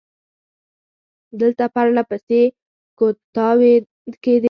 [1.39, 2.41] دلته پر له پسې
[2.97, 3.73] کودتاوې
[4.23, 4.39] کېدې.